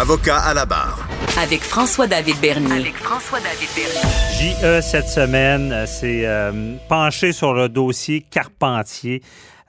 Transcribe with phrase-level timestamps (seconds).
[0.00, 1.06] Avocat à la barre.
[1.38, 2.72] Avec François-David Bernier.
[2.72, 4.80] avec François-David Bernier.
[4.80, 9.20] JE cette semaine, euh, c'est euh, penché sur le dossier Carpentier.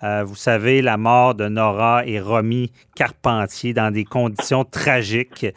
[0.03, 5.48] Euh, vous savez, la mort de Nora et Romy Carpentier dans des conditions tragiques.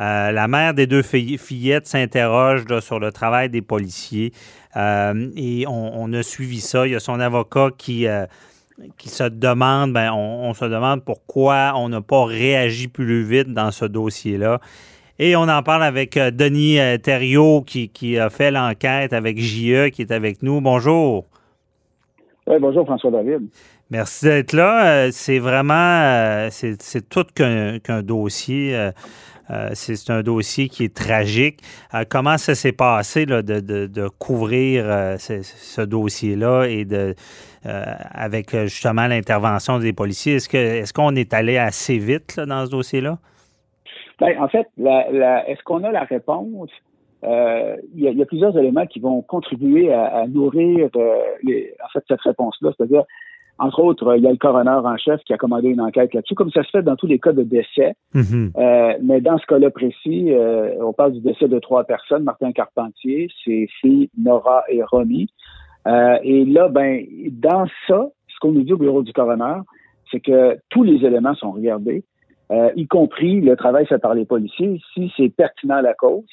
[0.00, 4.32] Euh, la mère des deux fillettes s'interroge sur le travail des policiers
[4.74, 6.86] Euh, et on, on a suivi ça.
[6.86, 8.24] Il y a son avocat qui, euh,
[8.96, 13.52] qui se demande, ben, on, on se demande pourquoi on n'a pas réagi plus vite
[13.52, 14.60] dans ce dossier-là.
[15.18, 19.38] Et on en parle avec euh, Denis euh, Thériault qui, qui a fait l'enquête avec
[19.38, 20.60] JE qui est avec nous.
[20.60, 21.26] Bonjour.
[22.46, 23.48] Oui, bonjour François David.
[23.92, 24.86] Merci d'être là.
[24.86, 28.74] Euh, C'est vraiment, euh, c'est tout qu'un dossier.
[28.74, 28.90] euh,
[29.74, 31.58] c'est un dossier qui est tragique.
[32.08, 34.84] Comment ça s'est passé là, de, de- couvrir
[35.18, 37.14] ce, dossier-là et de
[37.64, 40.36] avec justement l'intervention des policiers?
[40.36, 43.18] Est-ce qu'on est allé assez vite dans ce dossier-là?
[44.20, 46.70] Ben, en fait, est-ce qu'on a la réponse?
[47.22, 52.70] Il y, a, plusieurs éléments qui vont contribuer à, nourrir en fait, cette réponse-là.
[52.78, 53.04] C'est-à-dire,
[53.58, 56.14] entre autres, euh, il y a le coroner en chef qui a commandé une enquête
[56.14, 57.94] là-dessus, comme ça se fait dans tous les cas de décès.
[58.14, 58.52] Mhm.
[58.56, 62.52] Euh, mais dans ce cas-là précis, euh, on parle du décès de trois personnes, Martin
[62.52, 65.28] Carpentier, ses filles Nora et Romy.
[65.86, 69.60] Euh, et là, ben, dans ça, ce qu'on nous dit au bureau du coroner,
[70.10, 72.04] c'est que tous les éléments sont regardés,
[72.76, 76.26] y compris le travail fait par les policiers, si c'est pertinent à la cause.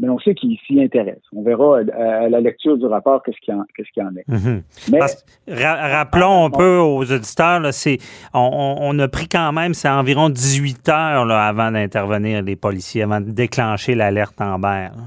[0.00, 1.22] Mais on sait qu'ils s'y intéressent.
[1.34, 1.84] On verra euh,
[2.24, 3.64] à la lecture du rapport qu'est-ce qu'il y, en-
[3.96, 4.26] y en est.
[4.28, 4.62] Mhm.
[4.90, 7.70] Mais Parce- ra- rappelons un peu aux auditeurs, là,
[8.34, 13.02] on, on- a pris quand même, c'est environ 18 heures là, avant d'intervenir les policiers,
[13.02, 14.88] avant de déclencher l'alerte Amber.
[14.96, 15.02] là.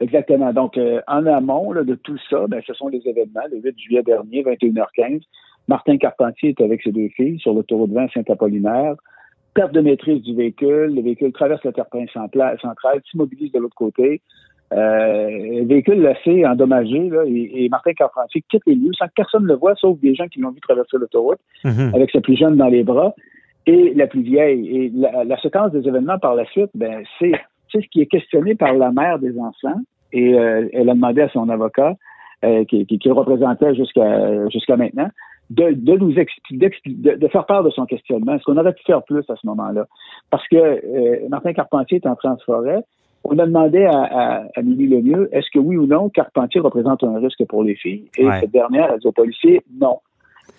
[0.00, 0.52] Exactement.
[0.52, 3.40] Donc, euh, en amont là, de tout ça, ben, ce sont les événements.
[3.50, 5.22] Le 8 juillet dernier, 21h15,
[5.68, 8.94] Martin Carpentier est avec ses deux filles sur l'autoroute 20 Saint-Apollinaire.
[9.54, 10.94] Perte de maîtrise du véhicule.
[10.94, 12.58] Le véhicule traverse le terre-plein central,
[13.10, 14.20] s'immobilise de l'autre côté.
[14.72, 15.28] Euh,
[15.60, 19.44] le véhicule assez endommagé là, et, et Martin Carpentier quitte les lieux sans que personne
[19.44, 21.92] le voie, sauf des gens qui l'ont vu traverser l'autoroute Mhm.
[21.94, 23.14] avec sa plus jeune dans les bras
[23.66, 24.76] et la plus vieille.
[24.76, 27.32] Et la, la séquence des événements par la suite, ben, c'est
[27.70, 29.80] c'est ce qui est questionné par la mère des enfants.
[30.12, 31.94] Et euh, elle a demandé à son avocat,
[32.44, 35.08] euh, qui, qui, qui le représentait jusqu'à jusqu'à maintenant,
[35.50, 38.34] de, de nous expliquer, de, de faire part de son questionnement.
[38.34, 39.86] Est-ce qu'on aurait pu faire plus à ce moment-là?
[40.30, 42.82] Parce que euh, Martin Carpentier est entré en forêt.
[43.24, 47.02] On a demandé à, à, à Milly Lemieux, est-ce que oui ou non, Carpentier représente
[47.04, 48.04] un risque pour les filles?
[48.18, 48.40] Et Ouais.
[48.40, 50.00] cette dernière a dit aux policiers, non.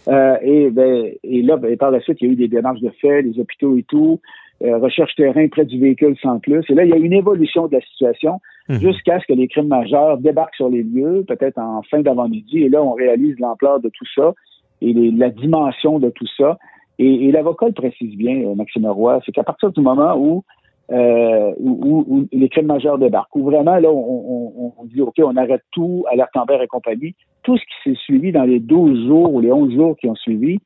[0.08, 2.82] Euh, et, ben, et là, ben, par la suite, il y a eu des démarches
[2.82, 4.20] de fait, les hôpitaux et tout,
[4.64, 6.64] euh, recherche terrain près du véhicule sans plus.
[6.70, 8.80] Et là, il y a une évolution de la situation Mhm.
[8.80, 12.64] jusqu'à ce que les crimes majeurs débarquent sur les lieux, peut-être en fin d'avant-midi.
[12.64, 14.34] Et là, on réalise l'ampleur de tout ça
[14.82, 16.58] et les- la dimension de tout ça.
[17.00, 20.44] Et, et l'avocat le précise bien, euh, Maxime Roy, c'est qu'à partir du moment où,
[20.92, 25.02] euh, où, où- où les crimes majeurs débarquent, où vraiment, là, on, on- on dit,
[25.02, 28.60] OK, on arrête tout, alerte Amber et compagnie, tout ce qui s'est suivi dans les
[28.60, 30.60] 12 jours ou les 11 jours qui ont suivi,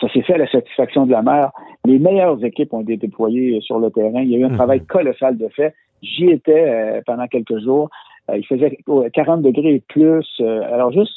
[0.00, 1.50] ça s'est fait à la satisfaction de la mère.
[1.84, 4.22] Les meilleures équipes ont été déployées sur le terrain.
[4.22, 4.56] Il y a eu un Mhm.
[4.56, 5.74] travail colossal de fait.
[6.02, 7.90] J'y étais euh, pendant quelques jours.
[8.30, 10.26] Euh, il faisait oh, 40 degrés et plus.
[10.40, 11.12] Euh, alors, juste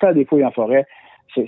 [0.00, 0.86] faire des fouilles en forêt,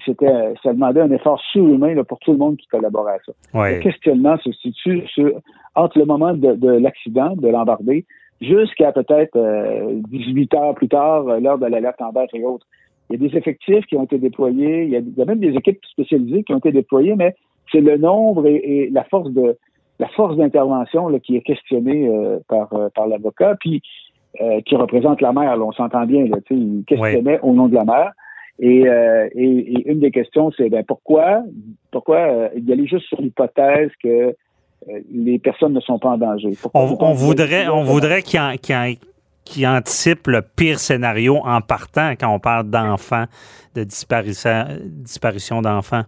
[0.05, 3.19] c'était, euh, ça demandait un effort surhumain là, pour tout le monde qui collaborait à
[3.27, 3.33] ça.
[3.55, 3.81] Le Ouais.
[3.81, 5.33] questionnement se situe sur,
[5.75, 8.05] entre le moment de, de l'accident, de l'embardé,
[8.41, 12.67] jusqu'à peut-être euh, 18 heures plus tard, l'heure de l'alerte en et autres.
[13.11, 15.25] Il y a des effectifs qui ont été déployés, il y a, il y a
[15.25, 17.35] même des équipes spécialisées qui ont été déployées, mais
[17.73, 19.57] c'est le nombre et, et la force de
[19.99, 23.83] la force d'intervention là, qui est questionnée euh, par, euh, par l'avocat, puis
[24.41, 25.57] euh, qui représente la mère.
[25.57, 28.13] là, on s'entend bien, là, il questionnait au nom de la mère.
[28.63, 31.43] Et, euh, et, et une des questions, c'est ben, pourquoi,
[31.91, 34.35] pourquoi euh, y aller juste sur l'hypothèse que euh,
[35.11, 36.51] les personnes ne sont pas en danger?
[36.61, 38.93] Pourquoi On, voudrait, on voudrait qu'il en- qu'il en-
[39.47, 43.25] qu'il anticipe le pire scénario en partant quand on parle d'enfants,
[43.75, 46.03] de disparition, disparition d'enfants.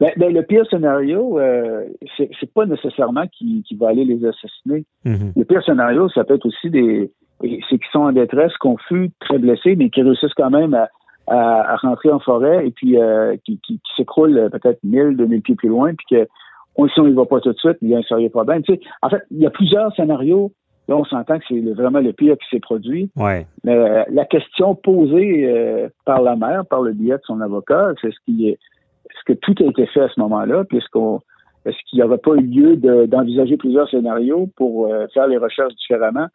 [0.00, 1.84] Ben, ben, le pire scénario, euh,
[2.16, 4.84] c'est c'est pas nécessairement qu'il qu'il va aller les assassiner.
[5.04, 5.32] Mhm.
[5.36, 7.10] Le pire scénario, ça peut être aussi des.
[7.42, 10.88] C'est qu'ils sont en détresse, confus, très blessés, mais qui réussissent quand même à,
[11.30, 15.16] à, à rentrer en forêt et puis euh, qui, qui, qui s'écroulent euh, peut-être 1000,
[15.16, 16.16] 2000 pieds plus loin, puis
[16.76, 18.30] on le sait, on ne va pas tout de suite, il y a un sérieux
[18.30, 18.62] problème.
[18.62, 20.52] Tu sais, en fait, il y a plusieurs scénarios.
[20.88, 23.10] Là, on s'entend que c'est vraiment le pire qui s'est produit.
[23.16, 23.46] Ouais.
[23.64, 27.92] Mais euh, la question posée euh, par la mère, par le biais de son avocat,
[28.00, 28.58] c'est ce qui est
[29.10, 31.20] est-ce que tout a été fait à ce moment-là, puisqu'on
[31.64, 35.74] est-ce qu'il n'y aurait pas eu lieu d'envisager plusieurs scénarios pour euh, faire les recherches
[35.74, 36.26] différemment?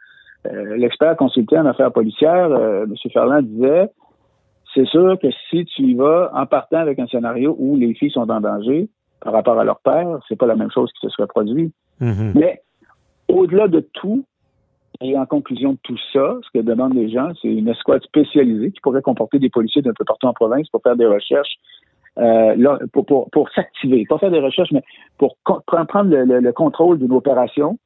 [0.78, 2.94] L'expert consulté en affaires policières, M.
[3.12, 3.90] Ferland, disait
[4.75, 8.12] c'est sûr que si tu y vas en partant avec un scénario où les filles
[8.12, 8.89] sont en danger
[9.22, 11.72] par rapport à leur père, c'est pas la même chose qui se serait produit.
[12.01, 12.33] Mhm.
[12.36, 12.62] Mais
[13.30, 14.25] au-delà de tout,
[15.01, 18.72] et en conclusion de tout ça, ce que demandent les gens, c'est une escouade spécialisée
[18.72, 21.56] qui pourrait comporter des policiers d'un peu partout en province pour faire des recherches,
[22.18, 24.83] euh, là, pour, pour, pour s'activer, pas faire des recherches, mais
[25.18, 27.77] pour prendre le, le, contrôle d'une opération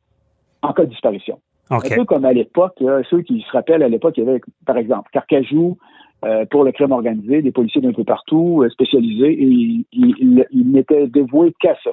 [0.62, 1.39] en cas de disparition.
[1.71, 4.77] Un peu comme à l'époque, ceux qui se rappellent à l'époque, il y avait, par
[4.77, 5.77] exemple, Carcajou,
[6.25, 11.07] euh, pour le crime organisé, des policiers d'un peu partout, euh, spécialisés, et ils n'étaient
[11.07, 11.92] dévoués qu'à ça.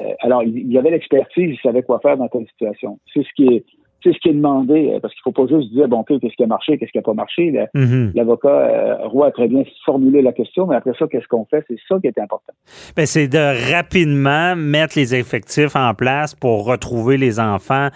[0.00, 2.98] Euh, alors, il y avait l'expertise, il savait quoi faire dans telle situation.
[3.12, 3.64] C'est ce qui est
[4.02, 6.46] c'est ce qui est demandé, parce qu'il faut pas juste dire, bon, qu'est-ce qui a
[6.46, 7.66] marché, qu'est-ce qui n'a pas marché.
[7.74, 8.12] Mhm.
[8.14, 11.64] L'avocat Roy a très bien formulé la question, mais après ça, qu'est-ce qu'on fait?
[11.68, 12.52] C'est ça qui est important.
[12.96, 17.88] Ben, c'est de rapidement mettre les effectifs en place pour retrouver les enfants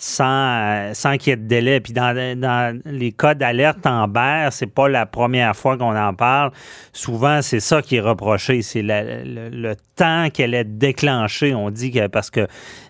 [0.00, 1.80] sans, euh, sans qu'il y ait de délai.
[1.80, 6.14] Puis dans, dans les cas d'alerte en berre, c'est pas la première fois qu'on en
[6.14, 6.52] parle.
[6.92, 11.54] Souvent, c'est ça qui est reproché, c'est le, temps qu'elle est déclenchée.
[11.54, 12.46] On dit que parce que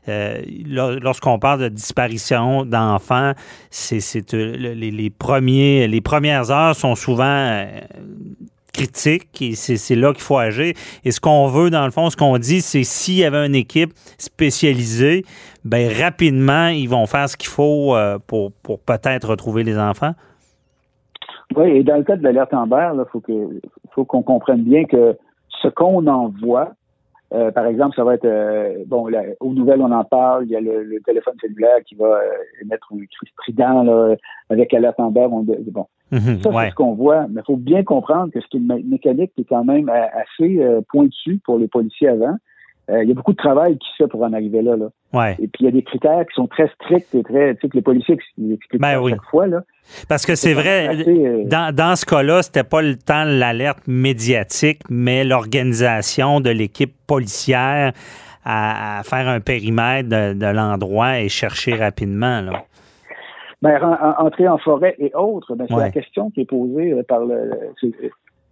[0.09, 3.33] euh, lorsqu'on parle de disparition d'enfants,
[3.71, 7.67] c'est euh, les, premiers, les premières heures sont souvent
[8.73, 10.75] critique et c'est là qu'il faut agir.
[11.05, 13.55] Et ce qu'on veut, dans le fond, ce qu'on dit, c'est s'il y avait une
[13.55, 15.25] équipe spécialisée,
[15.65, 20.13] ben rapidement, ils vont faire ce qu'il faut euh, pour, pour peut-être retrouver les enfants.
[21.57, 23.23] Oui, et dans le cas de l'alerte Amber, il faut
[23.93, 25.17] faut qu'on comprenne bien que
[25.61, 26.73] ce qu'on envoie,
[27.33, 29.09] euh, par exemple, ça va être euh, bon,
[29.41, 32.21] aux nouvelles, on en parle, il y a le, téléphone cellulaire qui va
[32.61, 34.17] émettre un cri strident là,
[34.49, 34.97] avec alerte.
[34.99, 37.27] On, bon, Mhm, ça, c'est ce qu'on voit.
[37.29, 40.59] Mais il faut bien comprendre que c'est une mécanique qui est quand même euh, assez
[40.59, 42.37] euh, pointue pour les policiers avant.
[42.89, 44.77] Euh, il y a beaucoup de travail qui se fait pour en arriver là.
[44.77, 44.87] là.
[45.13, 45.37] Ouais.
[45.39, 47.69] Et puis, il y a des critères qui sont très stricts et très, tu sais,
[47.69, 49.47] que les policiers expliquent ben, à chaque fois.
[49.47, 49.63] Là.
[50.09, 51.05] Parce que c'est vrai,
[51.45, 56.95] dans, dans ce cas-là, c'était pas le temps de l'alerte médiatique, mais l'organisation de l'équipe
[57.07, 57.93] policière
[58.45, 62.41] à, faire un périmètre de, de l'endroit et chercher rapidement.
[62.41, 62.65] Là.
[63.63, 63.79] Ben,
[64.19, 67.51] entrer en forêt et autres, ben, c'est la question qui est posée euh, par le,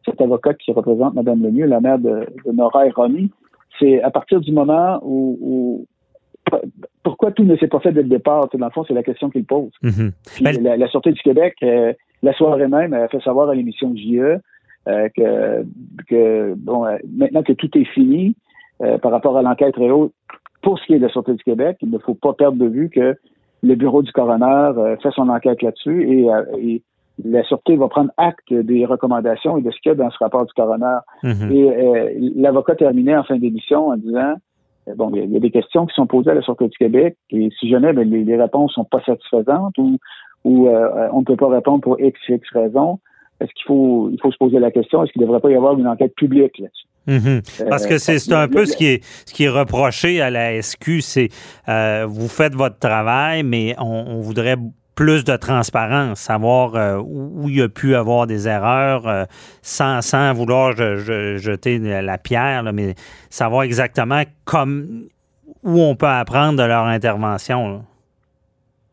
[0.04, 3.30] cet avocat qui représente Mme Lemieux, la mère de, Nora et Ronnie.
[3.78, 5.86] C'est à partir du moment où,
[7.02, 8.48] pourquoi tout ne s'est pas fait dès le départ?
[8.52, 9.70] Dans le fond, c'est la question qu'il pose.
[9.82, 10.12] Mm-hmm.
[10.34, 11.92] Puis la, la, Sûreté du Québec, euh,
[12.22, 14.40] la soirée même, a fait savoir à l'émission JE
[14.88, 15.64] euh, que,
[16.08, 16.86] que bon,
[17.16, 18.36] maintenant que tout est fini
[19.02, 20.08] par rapport à l'enquête réelle,
[20.62, 22.66] pour ce qui est de la Sûreté du Québec, il ne faut pas perdre de
[22.66, 23.16] vue que
[23.62, 26.82] le bureau du coroner euh, fait son enquête là-dessus et, euh, et,
[27.24, 30.18] la Sûreté va prendre acte des recommandations et de ce qu'il y a dans ce
[30.18, 30.98] rapport du coroner.
[31.22, 31.52] Mhm.
[31.52, 34.34] Et euh, l'avocat terminait en fin d'émission en disant
[34.96, 37.50] bon, il y, a des questions qui sont posées à la Sûreté du Québec et
[37.58, 39.98] si jamais ben, les, les, réponses sont pas satisfaisantes ou,
[40.44, 42.98] ou on ne peut pas répondre pour X, X raisons,
[43.40, 45.54] est-ce qu'il faut, il faut se poser la question, est-ce qu'il ne devrait pas y
[45.54, 46.86] avoir une enquête publique là-dessus?
[47.06, 47.40] Mhm.
[47.70, 51.00] Parce que c'est un peu ce qui est ce qui est reproché à la SQ,
[51.00, 51.28] c'est
[51.68, 54.56] euh, vous faites votre travail, mais on, voudrait
[54.98, 59.22] plus de transparence, savoir euh, où il y a pu avoir des erreurs, euh,
[59.62, 62.96] sans, sans vouloir jeter la pierre, mais
[63.30, 65.04] savoir exactement comme
[65.62, 67.82] où on peut apprendre de leur intervention.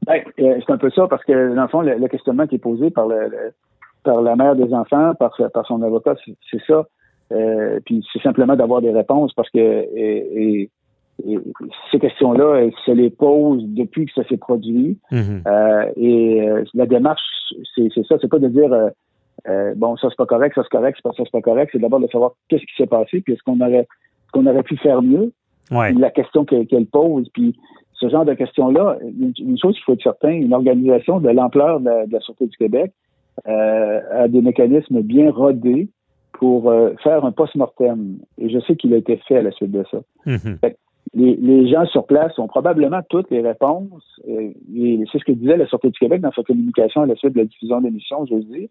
[0.06, 2.92] Ben, c'est un peu ça, parce que dans le fond, le, questionnement qui est posé
[2.92, 3.52] par le,
[4.04, 6.14] par la mère des enfants, par, par son avocat,
[6.52, 6.86] c'est ça.
[7.32, 9.58] Euh, puis c'est simplement d'avoir des réponses parce que
[11.92, 14.98] ces questions-là, elles se les posent depuis que ça s'est produit.
[15.12, 15.48] Mm-hmm.
[15.48, 17.22] Euh, et euh, la démarche,
[17.76, 18.70] c'est ça, c'est pas de dire
[19.76, 22.08] bon ça c'est pas correct, ça c'est correct, ça c'est pas correct, c'est d'abord de
[22.08, 23.88] savoir qu'est-ce qui s'est passé, puis est-ce qu'on aurait
[24.34, 25.32] qu'on aurait pu faire mieux?
[25.72, 27.56] La question qu'elle pose, puis
[27.94, 32.08] ce genre de questions-là, une, chose qu'il faut être certain, une organisation de l'ampleur de,
[32.08, 32.92] de, la Sûreté du Québec
[33.46, 35.90] a des mécanismes bien rodés
[36.40, 38.18] pour euh, faire un post-mortem.
[38.38, 40.00] Et je sais qu'il a été fait à la suite de ça.
[40.26, 40.60] Mhm.
[41.16, 44.22] Les, gens sur place ont probablement toutes les réponses.
[44.28, 47.16] Euh, et c'est ce que disait la Sûreté du Québec dans sa communication à la
[47.16, 48.70] suite de la diffusion de l'émission jeudi.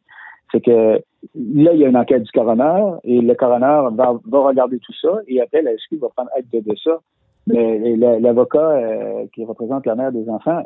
[0.52, 1.00] C'est que
[1.34, 5.18] là, il y a une enquête du coroner et le coroner va, regarder tout ça
[5.26, 7.00] et après, la SQ va prendre acte de, ça.
[7.46, 10.62] Mais l'avocat euh, qui représente la mère des enfants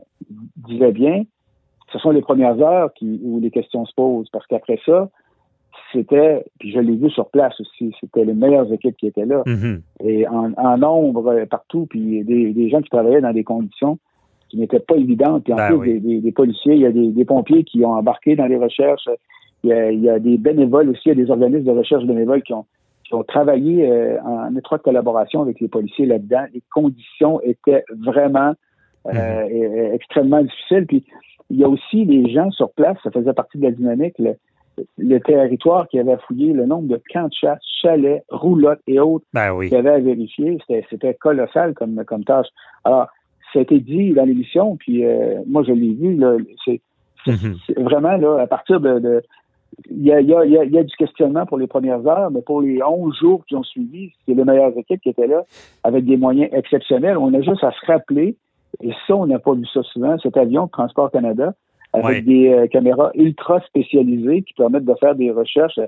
[0.68, 1.22] disait bien,
[1.92, 5.08] ce sont les premières heures où les questions se posent parce qu'après ça,
[5.92, 9.42] c'était, puis je l'ai vu sur place aussi, c'était les meilleures équipes qui étaient là.
[9.46, 9.80] Mhm.
[10.04, 13.98] Et en, nombre partout, puis des, gens qui travaillaient dans des conditions
[14.48, 15.44] qui n'étaient pas évidentes.
[15.44, 18.46] Puis en Ben plus, des, policiers, il y a des, pompiers qui ont embarqué dans
[18.46, 19.08] les recherches.
[19.64, 22.52] Il y, a, des bénévoles aussi, il y a des organismes de recherche bénévoles qui
[22.52, 22.64] ont,
[23.04, 26.44] qui ont travaillé euh, en étroite collaboration avec les policiers là-dedans.
[26.54, 28.52] Les conditions étaient vraiment
[29.06, 29.94] euh, mhm.
[29.94, 30.86] extrêmement difficiles.
[30.86, 31.04] Puis
[31.50, 34.36] il y a aussi les gens sur place, ça faisait partie de la dynamique, le,
[35.24, 39.52] territoire qui avait fouillé, le nombre de camps de chasse, chalets, roulottes et autres ben
[39.52, 39.68] oui.
[39.68, 42.48] qu'il y avait à vérifier, c'était colossal comme, comme tâche.
[42.84, 43.08] Alors,
[43.52, 46.20] ça a été dit dans l'émission, puis euh, moi je l'ai vu,
[46.64, 46.80] c'est
[47.26, 47.56] mhm.
[47.78, 49.22] vraiment là, à partir de,
[49.90, 52.62] il y, a, y, a, y, a, du questionnement pour les premières heures, mais pour
[52.62, 55.44] les 11 jours qui ont suivi, c'est les meilleures équipes qui étaient là,
[55.84, 57.16] avec des moyens exceptionnels.
[57.16, 58.36] On a juste à se rappeler,
[58.82, 61.54] et ça, on n'a pas vu ça souvent, cet avion de Transport Canada,
[61.92, 65.80] avec des euh, caméras ultra spécialisées qui permettent de faire des recherches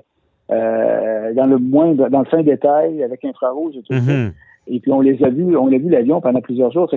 [0.51, 3.99] euh, dans le moins, dans le fin détail, avec infrarouge et tout ça.
[3.99, 4.33] Mhm.
[4.67, 6.89] Et puis on les a vus, on a vu l'avion pendant plusieurs jours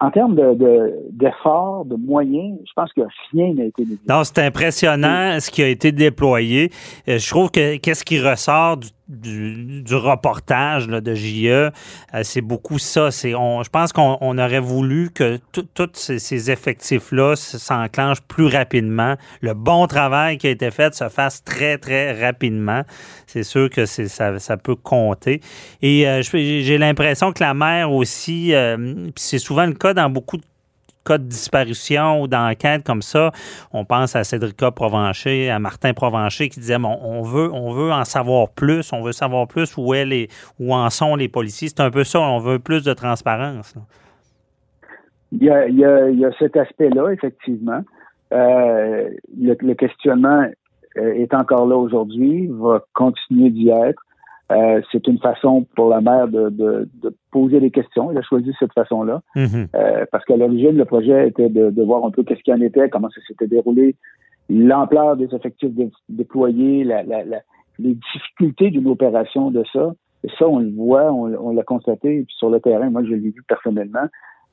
[0.00, 0.34] en termes
[1.10, 3.00] d'efforts, de, de, moyens, je pense que
[3.32, 4.00] rien n'a été négligé.
[4.08, 6.70] Non, c'est impressionnant ce qui a été déployé.
[7.08, 11.70] Euh, je trouve que qu'est-ce qui ressort du du, reportage de JE, euh,
[12.22, 13.10] c'est beaucoup ça.
[13.10, 19.16] C'est, je pense qu'on aurait voulu que tous ces, effectifs-là s'enclenchent plus rapidement.
[19.40, 22.82] Le bon travail qui a été fait se fasse très, très rapidement.
[23.26, 25.40] C'est sûr que ça, peut compter.
[25.82, 30.36] Et euh, j'ai l'impression que la mer aussi, euh, c'est souvent le cas dans beaucoup
[30.36, 30.44] de
[31.06, 33.30] cas de disparition ou d'enquête comme ça,
[33.72, 38.04] on pense à Cédrica Provencher, à Martin Provencher qui disait on veut, on veut en
[38.04, 39.94] savoir plus, on veut savoir plus où,
[40.60, 41.68] où en sont les policiers.
[41.68, 43.74] C'est un peu ça, on veut plus de transparence.
[45.32, 47.82] Il y, a, il, y a, il y a, cet aspect-là, effectivement.
[48.32, 49.08] Euh,
[49.38, 50.46] le, questionnement
[50.96, 54.02] euh, est encore là aujourd'hui, va continuer d'y être.
[54.52, 58.12] Euh, c'est une façon pour la mère de, de, de, poser des questions.
[58.12, 59.68] Elle a choisi cette façon-là mm-hmm.
[59.74, 62.60] euh, parce qu'à l'origine, le projet était de, de voir un peu qu'est-ce qu'il en
[62.60, 63.96] était, comment ça s'était déroulé,
[64.48, 65.72] l'ampleur des effectifs
[66.08, 67.40] déployés, la, la, la,
[67.80, 69.92] les difficultés d'une opération de ça.
[70.22, 72.88] Et ça, on le voit, on, on l'a constaté puis sur le terrain.
[72.88, 74.06] Moi, je l'ai vu personnellement.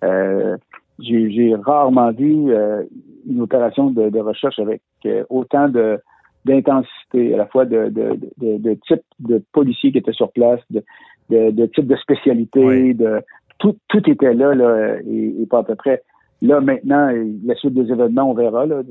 [0.04, 0.58] Euh,
[1.00, 2.84] j'ai rarement vu euh,
[3.28, 6.00] une opération de, de recherche avec euh, autant de
[6.46, 10.60] d'intensité, à la fois de, de, de, de, type de policiers qui étaient sur place,
[10.70, 10.84] de,
[11.30, 13.22] de, de type de spécialité, de
[13.60, 16.04] tout, tout était là, là et, pas à peu près.
[16.42, 17.10] Là, maintenant,
[17.46, 18.66] la suite des événements, on verra.
[18.66, 18.82] Là,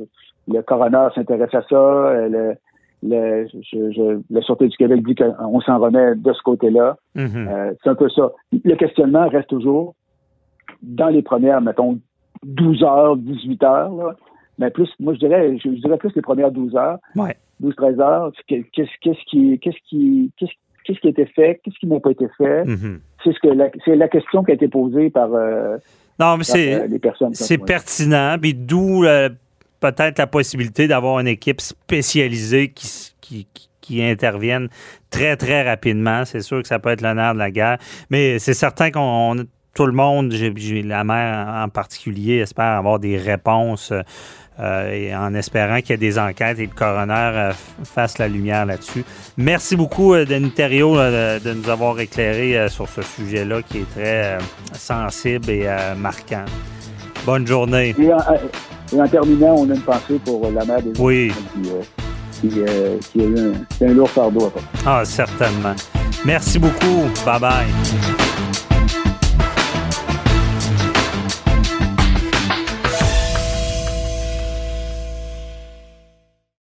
[0.49, 2.29] le coroner s'intéresse à ça.
[2.29, 2.55] Le,
[3.03, 6.97] le, je, la Sûreté du Québec dit qu'on s'en remet de ce côté-là.
[7.17, 7.49] Mm-hmm.
[7.49, 8.33] euh, c'est un peu ça.
[8.53, 9.95] Le questionnement reste toujours
[10.83, 11.99] dans les premières, mettons,
[12.45, 13.95] 12 heures, 18 heures.
[13.95, 14.17] Là,
[14.59, 16.99] mais plus, moi, je dirais, je, dirais plus les premières 12 heures.
[17.63, 18.33] 12-13 heures.
[18.49, 21.61] Qu'est-ce qui, qu'est-ce qui, qu'est-ce qui a été fait?
[21.63, 22.65] Qu'est-ce qui n'a pas été fait?
[22.65, 22.99] Mm-hmm.
[23.25, 25.77] C'est ce que la, c'est la question qui a été posée par, euh,
[26.19, 27.35] non, mais c'est, euh, les personnes.
[27.35, 28.37] C'est pertinent.
[28.41, 29.29] Puis d'où euh,
[29.81, 33.47] peut-être la possibilité d'avoir une équipe spécialisée qui, qui,
[33.81, 34.69] qui intervienne
[35.11, 36.25] très, très rapidement.
[36.25, 37.79] C'est sûr que ça peut être l'honneur de la guerre.
[38.11, 39.37] Mais c'est certain qu'on
[39.75, 43.93] tout le monde, j'ai, la mère en particulier, espère avoir des réponses
[44.61, 47.53] euh, et en espérant qu'il y ait des enquêtes et le coroner euh,
[47.85, 49.03] fasse la lumière là-dessus.
[49.39, 54.39] Merci beaucoup, euh, Denis Thériault, de nous avoir éclairé sur ce sujet-là qui est très
[54.75, 56.45] sensible et marquant.
[57.25, 57.95] Bonne journée.
[57.99, 58.13] Et
[59.01, 61.33] en, terminant, on a une pensée pour la mère des Oui.
[62.41, 64.53] Qui, qui, a eu un, un lourd fardeau
[64.85, 65.75] Ah, certainement.
[66.25, 67.09] Merci beaucoup.
[67.25, 68.52] Bye bye.